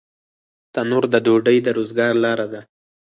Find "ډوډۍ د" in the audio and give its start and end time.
1.25-1.67